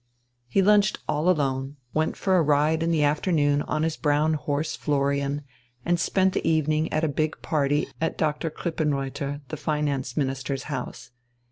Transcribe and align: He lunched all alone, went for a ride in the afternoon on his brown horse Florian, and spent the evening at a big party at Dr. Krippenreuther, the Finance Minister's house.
He 0.47 0.63
lunched 0.63 0.97
all 1.07 1.29
alone, 1.29 1.77
went 1.93 2.17
for 2.17 2.35
a 2.35 2.41
ride 2.41 2.81
in 2.81 2.89
the 2.89 3.03
afternoon 3.03 3.61
on 3.61 3.83
his 3.83 3.97
brown 3.97 4.33
horse 4.33 4.75
Florian, 4.75 5.43
and 5.85 5.99
spent 5.99 6.33
the 6.33 6.49
evening 6.49 6.91
at 6.91 7.03
a 7.03 7.07
big 7.07 7.39
party 7.43 7.85
at 8.01 8.17
Dr. 8.17 8.49
Krippenreuther, 8.49 9.41
the 9.49 9.57
Finance 9.57 10.17
Minister's 10.17 10.63
house. 10.73 11.11